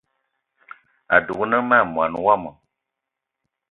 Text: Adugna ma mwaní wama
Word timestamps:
Adugna 1.15 1.57
ma 1.67 1.77
mwaní 1.91 2.19
wama 2.25 2.51